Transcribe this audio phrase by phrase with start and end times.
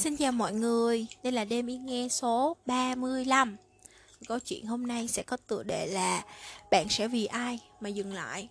[0.00, 3.56] Xin chào mọi người, đây là đêm yên nghe số 35
[4.28, 6.24] Câu chuyện hôm nay sẽ có tựa đề là
[6.70, 8.48] Bạn sẽ vì ai mà dừng lại?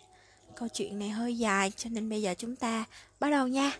[0.56, 2.86] Câu chuyện này hơi dài cho nên bây giờ chúng ta
[3.20, 3.72] bắt đầu nha.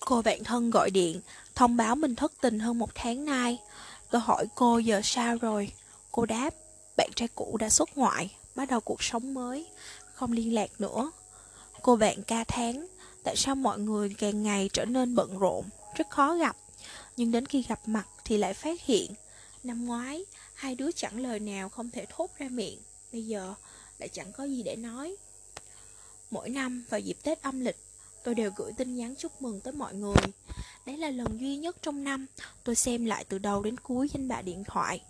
[0.00, 1.20] Cô bạn thân gọi điện,
[1.54, 3.58] thông báo mình thất tình hơn một tháng nay.
[4.10, 5.72] Tôi hỏi cô giờ sao rồi?
[6.12, 6.54] Cô đáp,
[6.96, 9.66] bạn trai cũ đã xuất ngoại, bắt đầu cuộc sống mới,
[10.14, 11.10] không liên lạc nữa.
[11.82, 12.86] Cô bạn ca tháng,
[13.22, 15.64] Tại sao mọi người càng ngày trở nên bận rộn,
[15.96, 16.56] Rất khó gặp?
[17.16, 19.14] Nhưng đến khi gặp mặt thì lại phát hiện,
[19.62, 22.78] Năm ngoái, Hai đứa chẳng lời nào không thể thốt ra miệng.
[23.12, 23.54] Bây giờ
[23.98, 25.16] lại chẳng có gì để nói.
[26.30, 27.76] Mỗi năm vào dịp Tết âm lịch,
[28.24, 30.22] Tôi đều gửi tin nhắn chúc mừng tới mọi người.
[30.86, 32.26] Đấy là lần duy nhất trong năm
[32.64, 35.00] Tôi xem lại từ đầu đến cuối danh bạ điện thoại.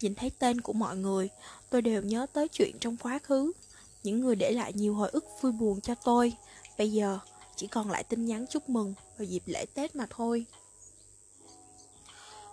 [0.00, 1.28] Nhìn thấy tên của mọi người,
[1.70, 3.52] Tôi đều nhớ tới chuyện trong quá khứ
[4.02, 6.32] những người để lại nhiều hồi ức vui buồn cho tôi.
[6.78, 7.18] Bây giờ,
[7.56, 10.46] chỉ còn lại tin nhắn chúc mừng vào dịp lễ Tết mà thôi.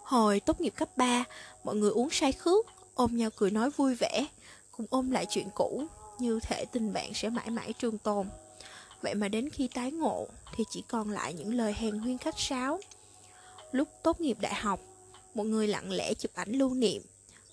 [0.04, 1.24] Hồi tốt nghiệp cấp 3
[1.64, 4.26] Mọi người uống say khước, Ôm nhau cười nói vui vẻ,
[4.72, 5.84] Cùng ôm lại chuyện cũ
[6.20, 8.28] Như thể tình bạn sẽ mãi mãi trường tồn.
[9.02, 12.40] Vậy mà đến khi tái ngộ, Thì chỉ còn lại những lời hèn huyên khách
[12.40, 12.80] sáo.
[13.72, 14.80] Lúc tốt nghiệp đại học
[15.34, 17.02] Mọi người lặng lẽ chụp ảnh lưu niệm,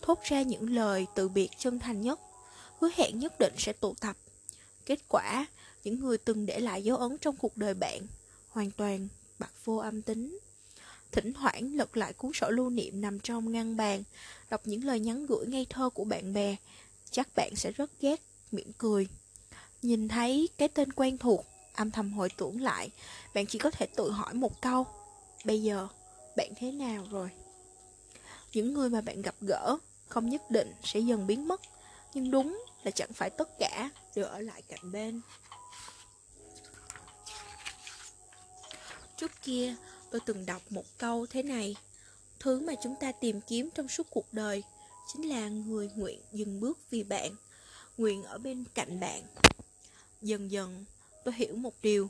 [0.03, 2.21] Thốt ra những lời từ biệt chân thành nhất
[2.81, 4.17] hứa hẹn nhất định sẽ tụ tập.
[4.87, 5.47] Kết quả,
[5.85, 8.01] những người từng để lại dấu ấn trong cuộc đời bạn
[8.49, 9.09] hoàn toàn
[9.39, 10.39] bạc vô âm tính.
[11.13, 14.03] Thỉnh thoảng lật lại cuốn sổ lưu niệm nằm trong ngăn bàn,
[14.51, 16.57] đọc những lời nhắn gửi ngây thơ của bạn bè,
[17.11, 18.21] chắc bạn sẽ rất ghét,
[18.53, 19.09] mỉm cười.
[19.83, 21.45] Nhìn thấy cái tên quen thuộc,
[21.75, 22.91] âm thầm hồi tưởng lại,
[23.35, 24.87] bạn chỉ có thể tự hỏi một câu,
[25.45, 25.89] bây giờ
[26.37, 27.31] bạn thế nào rồi?
[28.53, 29.77] Những người mà bạn gặp gỡ
[30.09, 31.61] không nhất định sẽ dần biến mất
[32.15, 35.21] nhưng đúng là chẳng phải tất cả đều ở lại cạnh bên.
[39.17, 39.75] Trước kia,
[40.11, 41.77] tôi từng đọc một câu thế này,
[42.39, 44.63] Thứ mà chúng ta tìm kiếm trong suốt cuộc đời
[45.13, 47.37] Chính là người nguyện dừng bước vì bạn,
[47.97, 49.23] Nguyện ở bên cạnh bạn.
[50.23, 50.85] Dần dần,
[51.25, 52.09] tôi hiểu một điều,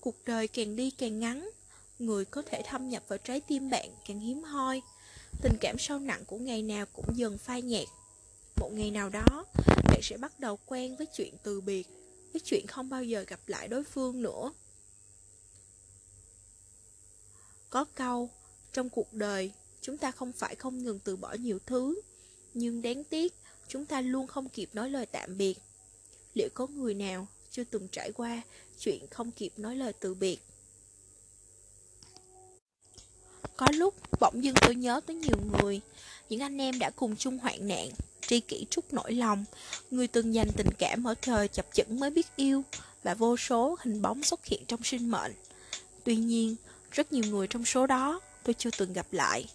[0.00, 1.50] Cuộc đời càng đi càng ngắn,
[1.98, 4.82] Người có thể thâm nhập vào trái tim bạn càng hiếm hoi,
[5.42, 7.86] Tình cảm sâu nặng của ngày nào cũng dần phai nhạt
[8.60, 9.46] một ngày nào đó,
[9.84, 11.88] bạn sẽ bắt đầu quen với chuyện từ biệt,
[12.32, 14.52] với chuyện không bao giờ gặp lại đối phương nữa.
[17.70, 18.30] Có câu,
[18.72, 22.00] trong cuộc đời, chúng ta không phải không ngừng từ bỏ nhiều thứ,
[22.54, 23.34] nhưng đáng tiếc,
[23.68, 25.58] chúng ta luôn không kịp nói lời tạm biệt.
[26.34, 28.42] Liệu có người nào chưa từng trải qua
[28.78, 30.38] chuyện không kịp nói lời từ biệt?
[33.56, 35.80] Có lúc bỗng dưng tôi nhớ tới nhiều người,
[36.28, 37.88] những anh em đã cùng chung hoạn nạn
[38.28, 39.44] tri kỷ trút nỗi lòng.
[39.90, 42.62] Người từng dành tình cảm ở thời chập chững mới biết yêu
[43.02, 45.32] Và vô số hình bóng xuất hiện trong sinh mệnh.
[46.04, 46.56] Tuy nhiên,
[46.90, 49.46] rất nhiều người trong số đó tôi chưa từng gặp lại.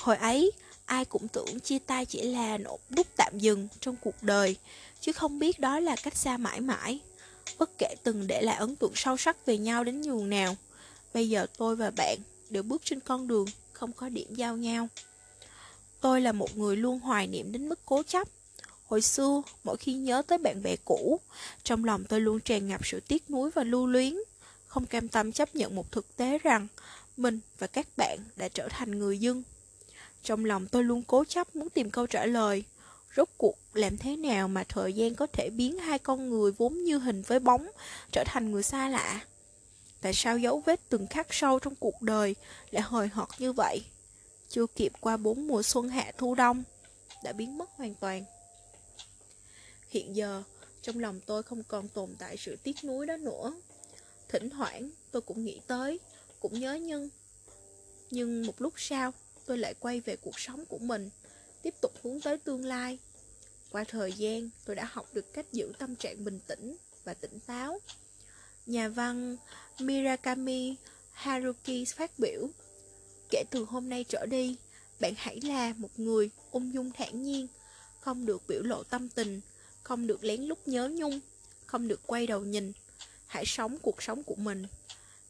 [0.00, 0.52] Hồi ấy,
[0.84, 4.56] ai cũng tưởng chia tay chỉ là nốt đúc tạm dừng trong cuộc đời
[5.00, 7.00] Chứ không biết đó là cách xa mãi mãi.
[7.58, 10.56] Bất kể từng để lại ấn tượng sâu sắc về nhau đến nhường nào
[11.14, 12.18] Bây giờ tôi và bạn
[12.50, 14.88] đều bước trên con đường không có điểm giao nhau.
[16.00, 18.28] Tôi là một người luôn hoài niệm đến mức cố chấp.
[18.86, 21.20] Hồi xưa, mỗi khi nhớ tới bạn bè cũ,
[21.62, 24.14] trong lòng tôi luôn tràn ngập sự tiếc nuối và lưu luyến,
[24.66, 26.66] không cam tâm chấp nhận một thực tế rằng
[27.16, 29.42] mình và các bạn đã trở thành người dưng.
[30.22, 32.64] Trong lòng tôi luôn cố chấp muốn tìm câu trả lời,
[33.16, 36.84] rốt cuộc làm thế nào mà thời gian có thể biến hai con người vốn
[36.84, 37.70] như hình với bóng
[38.12, 39.20] trở thành người xa lạ.
[40.00, 42.34] Tại sao dấu vết từng khắc sâu trong cuộc đời
[42.70, 43.84] lại hời hợt như vậy?
[44.50, 46.62] Chưa kịp qua bốn mùa xuân hạ thu đông,
[47.24, 48.24] đã biến mất hoàn toàn.
[49.88, 50.42] Hiện giờ,
[50.82, 53.54] trong lòng tôi không còn tồn tại sự tiếc nuối đó nữa.
[54.28, 56.00] Thỉnh thoảng, tôi cũng nghĩ tới,
[56.40, 57.08] cũng nhớ nhưng
[58.10, 59.12] Nhưng một lúc sau,
[59.46, 61.10] tôi lại quay về cuộc sống của mình,
[61.62, 62.98] tiếp tục hướng tới tương lai.
[63.70, 67.38] Qua thời gian, tôi đã học được cách giữ tâm trạng bình tĩnh và tỉnh
[67.46, 67.80] táo.
[68.66, 69.36] Nhà văn
[69.80, 70.74] Mirakami
[71.12, 72.48] Haruki phát biểu
[73.30, 74.56] Kể từ hôm nay trở đi,
[75.00, 77.46] bạn hãy là một người ung dung thản nhiên,
[78.00, 79.40] không được biểu lộ tâm tình,
[79.82, 81.20] không được lén lút nhớ nhung,
[81.66, 82.72] không được quay đầu nhìn.
[83.26, 84.66] Hãy sống cuộc sống của mình.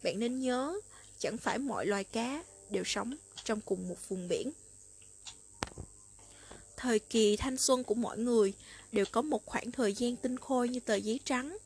[0.03, 0.81] Bạn nên nhớ,
[1.19, 4.53] chẳng phải mọi loài cá đều sống trong cùng một vùng biển.
[6.77, 8.53] Thời kỳ thanh xuân của mỗi người
[8.93, 11.59] đều có một khoảng thời gian tinh khôi như tờ giấy trắng.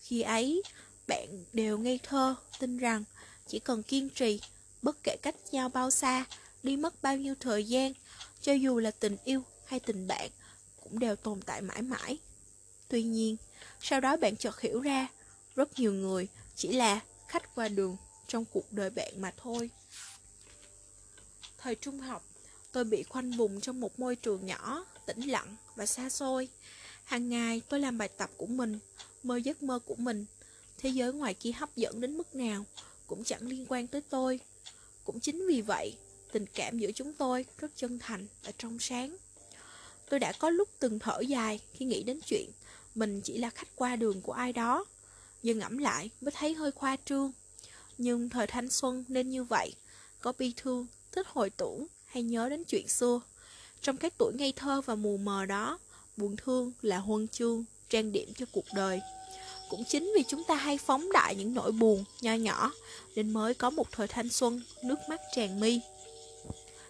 [0.00, 0.62] Khi ấy,
[1.06, 3.04] bạn đều ngây thơ, tin rằng
[3.46, 4.40] chỉ cần kiên trì
[4.82, 6.24] bất kể cách nhau bao xa,
[6.62, 7.92] đi mất bao nhiêu thời gian,
[8.40, 10.30] cho dù là tình yêu hay tình bạn,
[10.82, 12.18] cũng đều tồn tại mãi mãi.
[12.88, 13.36] Tuy nhiên,
[13.80, 15.08] sau đó bạn chợt hiểu ra,
[15.56, 17.96] rất nhiều người chỉ là khách qua đường
[18.28, 19.70] trong cuộc đời bạn mà thôi.
[21.58, 22.24] Thời trung học,
[22.72, 26.48] tôi bị khoanh vùng trong một môi trường nhỏ, tĩnh lặng và xa xôi.
[27.04, 28.78] Hàng ngày tôi làm bài tập của mình,
[29.22, 30.24] mơ giấc mơ của mình.
[30.78, 32.64] Thế giới ngoài kia hấp dẫn đến mức nào
[33.06, 34.40] cũng chẳng liên quan tới tôi.
[35.04, 35.96] Cũng chính vì vậy,
[36.32, 39.16] tình cảm giữa chúng tôi rất chân thành và trong sáng.
[40.10, 42.50] Tôi đã có lúc từng thở dài khi nghĩ đến chuyện
[42.94, 44.84] mình chỉ là khách qua đường của ai đó.
[45.42, 47.32] Giờ ngẫm lại mới thấy hơi khoa trương.
[47.98, 49.74] Nhưng thời thanh xuân nên như vậy,
[50.20, 53.20] có bi thương, thích hồi tưởng hay nhớ đến chuyện xưa.
[53.82, 55.78] Trong cái tuổi ngây thơ và mù mờ đó,
[56.16, 59.00] buồn thương là huân chương, trang điểm cho cuộc đời.
[59.72, 62.72] Cũng chính vì chúng ta hay phóng đại những nỗi buồn nho nhỏ,
[63.16, 65.80] nên mới có một thời thanh xuân, nước mắt tràn mi.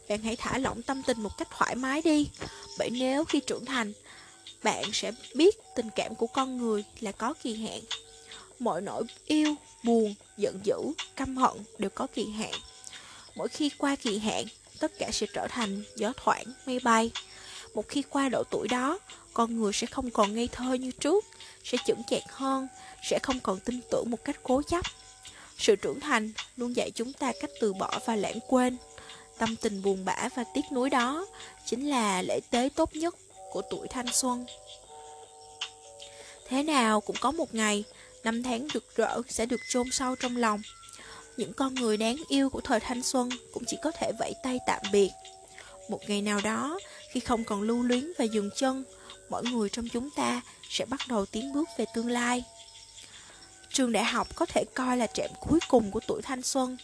[0.09, 2.29] Bạn hãy thả lỏng tâm tình một cách thoải mái đi,
[2.79, 3.93] bởi nếu khi trưởng thành,
[4.63, 7.81] bạn sẽ biết tình cảm của con người là có kỳ hạn.
[8.59, 10.79] Mọi nỗi yêu, buồn, giận dữ,
[11.17, 12.53] căm hận đều có kỳ hạn.
[13.35, 14.45] Mỗi khi qua kỳ hạn,
[14.81, 17.11] tất cả sẽ trở thành gió thoảng, mây bay.
[17.75, 18.99] Một khi qua độ tuổi đó,
[19.33, 21.25] con người sẽ không còn ngây thơ như trước,
[21.65, 22.69] sẽ chững chạc hơn,
[23.03, 24.85] sẽ không còn tin tưởng một cách cố chấp.
[25.59, 28.77] Sự trưởng thành luôn dạy chúng ta cách từ bỏ và lãng quên.
[29.39, 31.27] Tâm tình buồn bã và tiếc nuối đó
[31.67, 33.15] chính là lễ tế tốt nhất
[33.51, 34.47] của tuổi thanh xuân.
[36.49, 37.85] Thế nào cũng có một ngày,
[38.25, 40.61] năm tháng rực rỡ sẽ được chôn sâu trong lòng.
[41.37, 44.59] Những con người đáng yêu của thời thanh xuân cũng chỉ có thể vẫy tay
[44.67, 45.11] tạm biệt.
[45.89, 46.79] Một ngày nào đó,
[47.13, 48.85] khi không còn lưu luyến và dừng chân,
[49.33, 52.45] mỗi người trong chúng ta sẽ bắt đầu tiến bước về tương lai.
[53.73, 56.77] Trường đại học có thể coi là trạm cuối cùng của tuổi thanh xuân.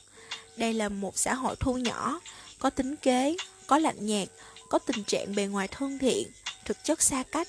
[0.56, 2.20] Đây là một xã hội thu nhỏ,
[2.58, 3.36] có tính kế,
[3.66, 4.28] có lạnh nhạt,
[4.68, 6.28] có tình trạng bề ngoài thân thiện,
[6.64, 7.48] thực chất xa cách,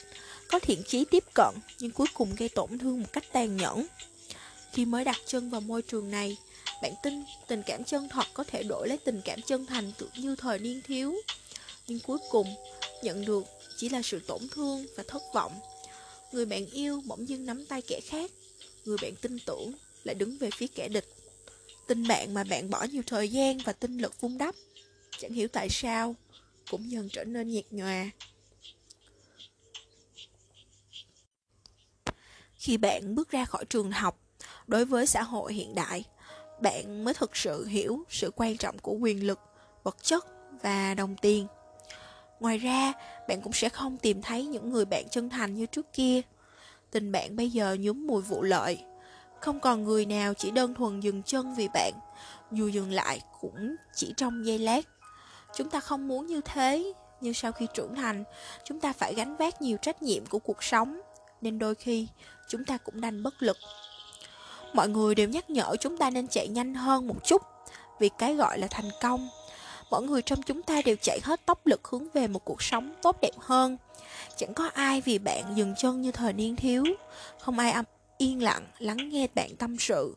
[0.50, 3.86] có thiện chí tiếp cận nhưng cuối cùng gây tổn thương một cách tàn nhẫn.
[4.74, 6.38] Khi mới đặt chân vào môi trường này,
[6.81, 10.10] bạn tin tình cảm chân thật có thể đổi lấy tình cảm chân thành tự
[10.16, 11.16] như thời niên thiếu.
[11.88, 12.56] Nhưng cuối cùng,
[13.04, 15.59] nhận được chỉ là sự tổn thương và thất vọng.
[16.31, 18.31] Người bạn yêu bỗng dưng nắm tay kẻ khác,
[18.85, 19.71] người bạn tin tưởng
[20.03, 21.05] lại đứng về phía kẻ địch.
[21.87, 24.55] Tình bạn mà bạn bỏ nhiều thời gian và tinh lực vun đắp,
[25.19, 26.15] chẳng hiểu tại sao,
[26.71, 28.09] cũng dần trở nên nhạt nhòa.
[32.55, 34.19] Khi bạn bước ra khỏi trường học,
[34.67, 36.03] đối với xã hội hiện đại,
[36.61, 39.39] bạn mới thực sự hiểu sự quan trọng của quyền lực,
[39.83, 40.25] vật chất
[40.61, 41.47] và đồng tiền.
[42.39, 42.94] Ngoài ra,
[43.27, 46.21] bạn cũng sẽ không tìm thấy những người bạn chân thành như trước kia.
[46.91, 48.83] Tình bạn bây giờ nhúm mùi vụ lợi.
[49.41, 51.94] Không còn người nào chỉ đơn thuần dừng chân vì bạn,
[52.51, 54.86] dù dừng lại cũng chỉ trong giây lát.
[55.56, 58.24] Chúng ta không muốn như thế, nhưng sau khi trưởng thành,
[58.63, 61.01] chúng ta phải gánh vác nhiều trách nhiệm của cuộc sống,
[61.41, 62.07] nên đôi khi
[62.50, 63.57] chúng ta cũng đành bất lực.
[64.74, 67.41] Mọi người đều nhắc nhở chúng ta nên chạy nhanh hơn một chút,
[68.00, 69.30] vì cái gọi là thành công.
[69.91, 72.94] Mỗi người trong chúng ta đều chạy hết tốc lực hướng về một cuộc sống
[73.01, 73.77] tốt đẹp hơn.
[74.38, 76.83] Chẳng có ai vì bạn dừng chân như thời niên thiếu,
[77.39, 77.83] không ai
[78.18, 80.15] yên lặng lắng nghe bạn tâm sự.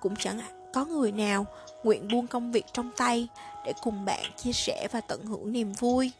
[0.00, 0.40] Cũng chẳng
[0.74, 1.46] có người nào
[1.82, 3.28] nguyện buông công việc trong tay
[3.64, 6.12] để cùng bạn chia sẻ và tận hưởng niềm vui.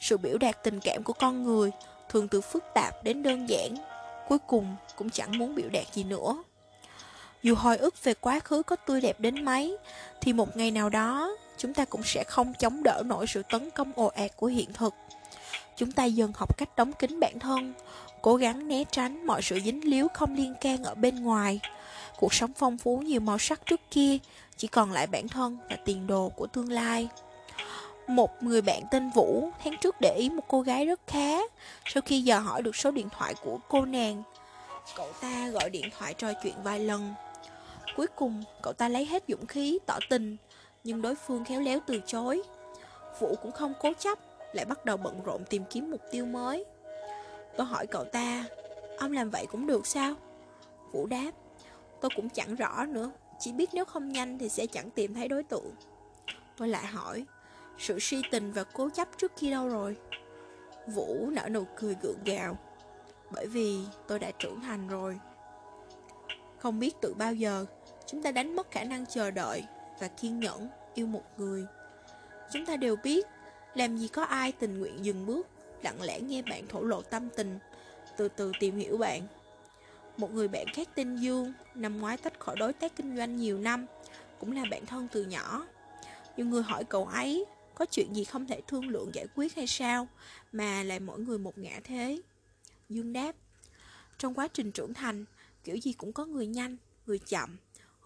[0.00, 1.70] Sự biểu đạt tình cảm của con người
[2.08, 3.74] thường từ phức tạp đến đơn giản,
[4.28, 6.42] cuối cùng cũng chẳng muốn biểu đạt gì nữa.
[7.42, 9.76] Dù hồi ức về quá khứ có tươi đẹp đến mấy,
[10.20, 13.70] thì một ngày nào đó chúng ta cũng sẽ không chống đỡ nổi sự tấn
[13.70, 14.94] công ồ ạt của hiện thực.
[15.76, 17.72] Chúng ta dần học cách đóng kín bản thân,
[18.22, 21.60] cố gắng né tránh mọi sự dính líu không liên can ở bên ngoài.
[22.18, 24.18] Cuộc sống phong phú nhiều màu sắc trước kia,
[24.56, 27.08] chỉ còn lại bản thân và tiền đồ của tương lai.
[28.06, 31.38] Một người bạn tên Vũ tháng trước để ý một cô gái rất khá.
[31.86, 34.22] Sau khi dò hỏi được số điện thoại của cô nàng,
[34.96, 37.14] cậu ta gọi điện thoại trò chuyện vài lần.
[37.96, 40.36] Cuối cùng, cậu ta lấy hết dũng khí tỏ tình,
[40.84, 42.42] nhưng đối phương khéo léo từ chối.
[43.18, 44.18] Vũ cũng không cố chấp,
[44.52, 46.64] lại bắt đầu bận rộn tìm kiếm mục tiêu mới.
[47.56, 48.44] Tôi hỏi cậu ta,
[48.98, 50.14] ông làm vậy cũng được sao?
[50.92, 51.30] Vũ đáp,
[52.00, 55.28] tôi cũng chẳng rõ nữa, chỉ biết nếu không nhanh thì sẽ chẳng tìm thấy
[55.28, 55.74] đối tượng.
[56.56, 57.24] Tôi lại hỏi,
[57.78, 59.96] sự suy tình và cố chấp trước kia đâu rồi?
[60.86, 62.58] Vũ nở nụ cười gượng gạo,
[63.30, 65.20] bởi vì tôi đã trưởng thành rồi.
[66.58, 67.64] Không biết từ bao giờ,
[68.06, 69.64] chúng ta đánh mất khả năng chờ đợi
[70.00, 71.66] và kiên nhẫn yêu một người.
[72.52, 73.26] Chúng ta đều biết,
[73.74, 75.46] làm gì có ai tình nguyện dừng bước,
[75.82, 77.58] lặng lẽ nghe bạn thổ lộ tâm tình,
[78.16, 79.22] từ từ tìm hiểu bạn.
[80.16, 83.58] Một người bạn khác tên Dương, năm ngoái tách khỏi đối tác kinh doanh nhiều
[83.58, 83.86] năm,
[84.38, 85.66] cũng là bạn thân từ nhỏ.
[86.36, 89.66] Nhiều người hỏi cậu ấy, có chuyện gì không thể thương lượng giải quyết hay
[89.66, 90.08] sao,
[90.52, 92.20] mà lại mỗi người một ngã thế.
[92.88, 93.32] Dương đáp,
[94.18, 95.24] trong quá trình trưởng thành,
[95.64, 96.76] kiểu gì cũng có người nhanh,
[97.06, 97.56] người chậm.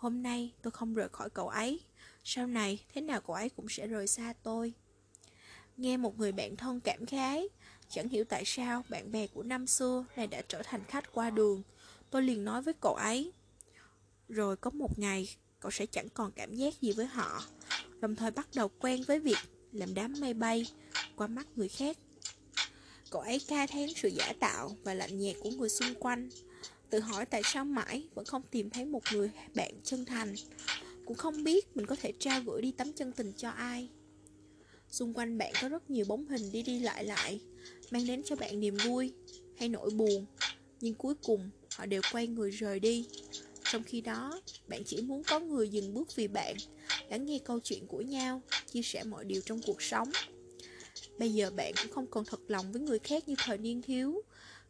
[0.04, 1.80] Hôm nay tôi không rời khỏi cậu ấy.
[2.24, 4.72] Sau này, thế nào cậu ấy cũng sẽ rời xa tôi.
[5.76, 7.48] Nghe một người bạn thân cảm khái,
[7.88, 11.30] chẳng hiểu tại sao bạn bè của năm xưa này đã trở thành khách qua
[11.30, 11.62] đường.
[12.10, 13.32] Tôi liền nói với cậu ấy.
[14.28, 17.42] Rồi có một ngày, cậu sẽ chẳng còn cảm giác gì với họ.
[18.00, 19.38] Đồng thời bắt đầu quen với việc
[19.72, 20.66] làm đám mây bay
[21.16, 21.98] qua mắt người khác.
[23.10, 26.28] Cậu ấy ca thán sự giả tạo và lạnh nhạt của người xung quanh
[26.94, 30.34] Tự hỏi tại sao mãi vẫn không tìm thấy một người bạn chân thành.
[31.04, 33.88] Cũng không biết mình có thể trao gửi đi tấm chân tình cho ai.
[34.88, 37.40] Xung quanh bạn có rất nhiều bóng hình đi đi lại lại,
[37.90, 39.12] Mang đến cho bạn niềm vui
[39.56, 40.26] hay nỗi buồn.
[40.80, 43.08] Nhưng cuối cùng, họ đều quay người rời đi.
[43.64, 46.56] Trong khi đó, bạn chỉ muốn có người dừng bước vì bạn,
[47.10, 50.10] Lắng nghe câu chuyện của nhau, Chia sẻ mọi điều trong cuộc sống.
[51.18, 54.22] Bây giờ bạn cũng không còn thật lòng với người khác như thời niên thiếu.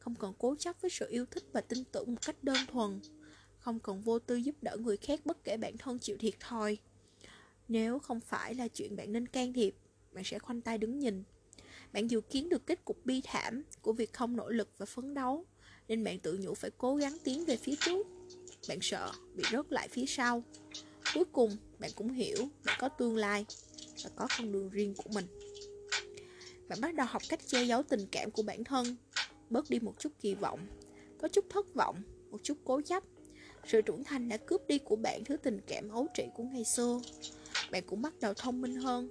[0.04, 3.00] Không còn cố chấp với sự yêu thích và tin tưởng một cách đơn thuần,
[3.58, 6.78] Không còn vô tư giúp đỡ người khác bất kể bản thân chịu thiệt thòi.
[7.68, 9.74] Nếu không phải là chuyện bạn nên can thiệp,
[10.12, 11.22] Bạn sẽ khoanh tay đứng nhìn.
[11.92, 15.14] Bạn dự kiến được kết cục bi thảm của việc không nỗ lực và phấn
[15.14, 15.44] đấu,
[15.88, 18.06] Nên bạn tự nhủ phải cố gắng tiến về phía trước.
[18.68, 20.42] Bạn sợ bị rớt lại phía sau.
[21.14, 23.46] Cuối cùng, bạn cũng hiểu bạn có tương lai
[24.04, 25.26] và có con đường riêng của mình.
[26.68, 28.96] Bạn bắt đầu học cách che giấu tình cảm của bản thân.
[29.50, 30.66] Bớt đi một chút kỳ vọng,
[31.18, 33.02] Có chút thất vọng, Một chút cố chấp.
[33.66, 36.64] Sự trưởng thành đã cướp đi của bạn thứ tình cảm ấu trĩ của ngày
[36.64, 37.00] xưa.
[37.70, 39.08] Bạn cũng bắt đầu thông minh hơn,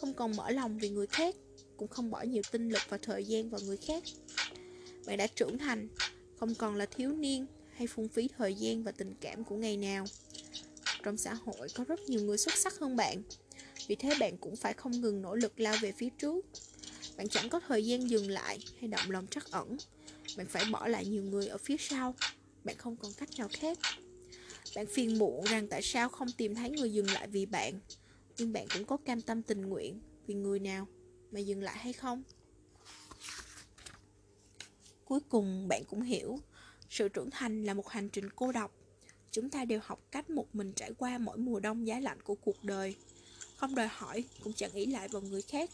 [0.00, 1.34] Không còn mở lòng vì người khác,
[1.76, 4.02] Cũng không bỏ nhiều tinh lực và thời gian vào người khác.
[5.06, 5.88] Bạn đã trưởng thành,
[6.36, 9.76] Không còn là thiếu niên Hay phung phí thời gian và tình cảm của ngày
[9.76, 10.04] nào.
[11.02, 13.22] Trong xã hội có rất nhiều người xuất sắc hơn bạn,
[13.86, 16.46] Vì thế bạn cũng phải không ngừng nỗ lực lao về phía trước
[17.18, 19.76] bạn chẳng có thời gian dừng lại hay động lòng trắc ẩn.
[20.36, 22.14] Bạn phải bỏ lại nhiều người ở phía sau.
[22.64, 23.78] Bạn không còn cách nào khác.
[24.76, 27.80] Bạn phiền muộn rằng tại sao không tìm thấy người dừng lại vì bạn.
[28.38, 30.86] Nhưng bạn cũng có cam tâm tình nguyện Vì người nào
[31.30, 32.22] mà dừng lại hay không.
[35.04, 36.38] Cuối cùng, bạn cũng hiểu,
[36.90, 38.72] Sự trưởng thành là một hành trình cô độc.
[39.30, 42.34] Chúng ta đều học cách một mình trải qua mỗi mùa đông giá lạnh của
[42.34, 42.96] cuộc đời.
[43.56, 45.70] Không đòi hỏi cũng chẳng nghĩ lại vào người khác.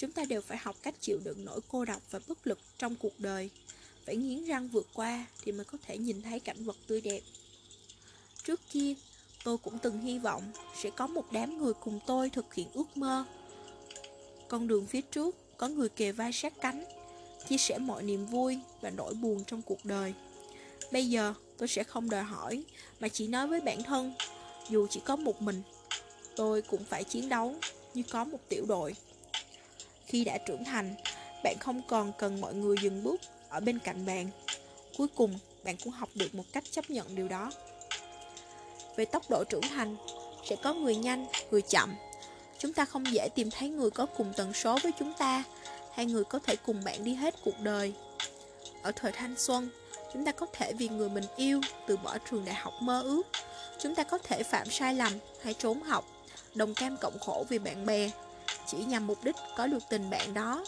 [0.00, 2.94] Chúng ta đều phải học cách chịu đựng nỗi cô độc và bất lực trong
[2.96, 3.50] cuộc đời.
[4.06, 7.20] Phải nghiến răng vượt qua thì mới có thể nhìn thấy cảnh vật tươi đẹp.
[8.44, 8.94] Trước kia,
[9.44, 10.42] tôi cũng từng hy vọng
[10.82, 13.24] sẽ có một đám người cùng tôi thực hiện ước mơ.
[14.48, 16.84] Con đường phía trước có người kề vai sát cánh
[17.48, 20.14] Chia sẻ mọi niềm vui và nỗi buồn trong cuộc đời.
[20.92, 22.64] Bây giờ tôi sẽ không đòi hỏi
[23.00, 24.14] Mà chỉ nói với bản thân
[24.70, 25.62] Dù chỉ có một mình
[26.36, 27.54] Tôi cũng phải chiến đấu
[27.94, 28.94] như có một tiểu đội
[30.10, 30.94] khi đã trưởng thành,
[31.44, 34.30] bạn không còn cần mọi người dừng bước ở bên cạnh bạn.
[34.96, 37.50] Cuối cùng, bạn cũng học được một cách chấp nhận điều đó.
[38.96, 39.96] Về tốc độ trưởng thành,
[40.44, 41.94] sẽ có người nhanh, người chậm.
[42.58, 45.44] Chúng ta không dễ tìm thấy người có cùng tần số với chúng ta,
[45.94, 47.92] hay người có thể cùng bạn đi hết cuộc đời.
[48.82, 49.68] Ở thời thanh xuân,
[50.12, 53.22] chúng ta có thể vì người mình yêu từ bỏ trường đại học mơ ước.
[53.78, 55.12] Chúng ta có thể phạm sai lầm
[55.42, 56.04] hay trốn học,
[56.54, 58.10] đồng cam cộng khổ vì bạn bè
[58.70, 60.64] chỉ nhằm mục đích có được tình bạn đó.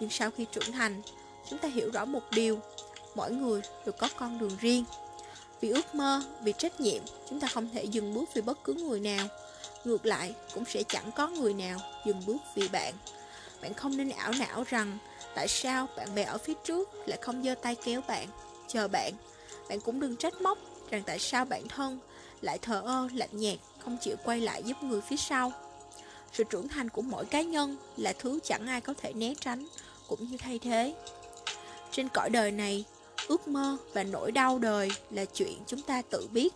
[0.00, 1.02] Nhưng sau khi trưởng thành,
[1.50, 2.58] chúng ta hiểu rõ một điều,
[3.14, 4.84] mỗi người đều có con đường riêng.
[5.60, 8.74] Vì ước mơ, vì trách nhiệm, chúng ta không thể dừng bước vì bất cứ
[8.74, 9.26] người nào.
[9.84, 12.94] Ngược lại, cũng sẽ chẳng có người nào dừng bước vì bạn.
[13.62, 14.98] Bạn không nên ảo não rằng
[15.34, 18.28] tại sao bạn bè ở phía trước lại không giơ tay kéo bạn,
[18.68, 19.12] chờ bạn.
[19.68, 20.58] Bạn cũng đừng trách móc
[20.90, 21.98] rằng tại sao bản thân
[22.40, 25.52] lại thờ ơ, lạnh nhạt, không chịu quay lại giúp người phía sau.
[26.32, 29.66] Sự trưởng thành của mỗi cá nhân là thứ chẳng ai có thể né tránh,
[30.08, 30.94] cũng như thay thế.
[31.92, 32.84] Trên cõi đời này,
[33.28, 36.54] ước mơ và nỗi đau đời là chuyện chúng ta tự biết.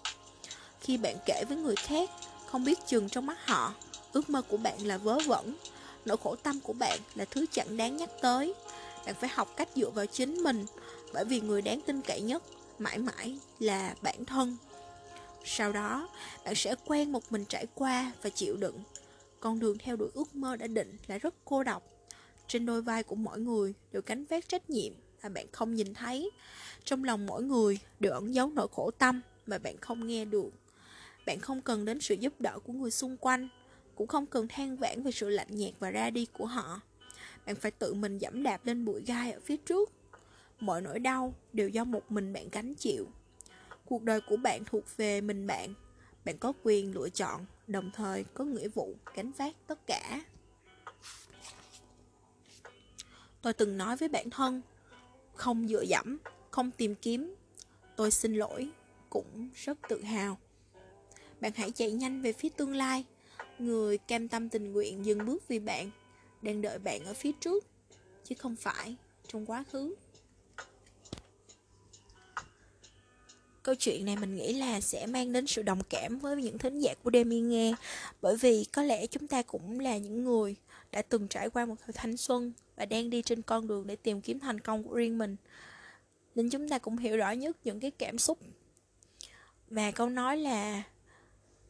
[0.80, 2.10] Khi bạn kể với người khác,
[2.46, 3.74] không biết chừng trong mắt họ,
[4.12, 5.56] ước mơ của bạn là vớ vẩn,
[6.04, 8.54] nỗi khổ tâm của bạn là thứ chẳng đáng nhắc tới.
[9.06, 10.66] Bạn phải học cách dựa vào chính mình,
[11.12, 12.42] bởi vì người đáng tin cậy nhất
[12.78, 14.56] mãi mãi là bản thân.
[15.44, 16.08] Sau đó,
[16.44, 18.82] bạn sẽ quen một mình trải qua và chịu đựng
[19.44, 21.82] con đường theo đuổi ước mơ đã định là rất cô độc.
[22.48, 25.94] Trên đôi vai của mỗi người đều cánh vác trách nhiệm mà bạn không nhìn
[25.94, 26.30] thấy.
[26.84, 30.50] Trong lòng mỗi người đều ẩn giấu nỗi khổ tâm mà bạn không nghe được.
[31.26, 33.48] Bạn không cần đến sự giúp đỡ của người xung quanh,
[33.94, 36.80] cũng không cần than vãn về sự lạnh nhạt và ra đi của họ.
[37.46, 39.90] Bạn phải tự mình dẫm đạp lên bụi gai ở phía trước.
[40.60, 43.06] Mọi nỗi đau đều do một mình bạn gánh chịu.
[43.84, 45.74] Cuộc đời của bạn thuộc về mình bạn.
[46.24, 50.24] Bạn có quyền lựa chọn đồng thời có nghĩa vụ gánh vác tất cả.
[53.42, 54.62] Tôi từng nói với bản thân,
[55.34, 56.18] không dựa dẫm,
[56.50, 57.34] không tìm kiếm.
[57.96, 58.70] Tôi xin lỗi,
[59.10, 60.38] cũng rất tự hào.
[61.40, 63.04] Bạn hãy chạy nhanh về phía tương lai.
[63.58, 65.90] Người cam tâm tình nguyện dừng bước vì bạn,
[66.42, 67.64] đang đợi bạn ở phía trước,
[68.24, 68.96] chứ không phải
[69.28, 69.94] trong quá khứ.
[73.64, 76.80] Câu chuyện này mình nghĩ là sẽ mang đến sự đồng cảm với những thính
[76.80, 77.74] giả của Demi nghe.
[78.22, 80.56] Bởi vì có lẽ chúng ta cũng là những người
[80.92, 83.96] đã từng trải qua một thời thanh xuân Và đang đi trên con đường để
[83.96, 85.36] tìm kiếm thành công của riêng mình.
[86.34, 88.38] Nên chúng ta cũng hiểu rõ nhất những cái cảm xúc
[89.70, 90.82] Và câu nói là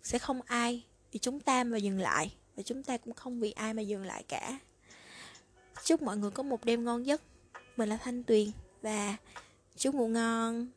[0.03, 3.51] sẽ không ai vì chúng ta mà dừng lại Và chúng ta cũng không vì
[3.51, 4.59] ai mà dừng lại cả.
[5.85, 7.23] Chúc mọi người có một đêm ngon giấc.
[7.77, 8.51] Mình là Thanh Tuyền
[8.83, 9.17] Và
[9.77, 10.69] chúc ngủ ngon.